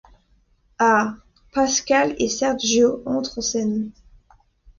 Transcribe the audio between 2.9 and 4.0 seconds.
entrent en scène.